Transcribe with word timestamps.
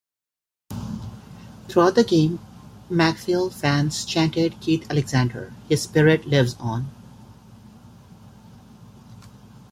Throughout 1.67 1.93
the 1.93 2.03
game, 2.03 2.39
Macclesfield 2.89 3.53
fans 3.53 4.03
chanted 4.03 4.59
"Keith 4.59 4.89
Alexander, 4.89 5.53
his 5.69 5.83
spirit 5.83 6.25
lives 6.25 6.55
on". 6.59 6.89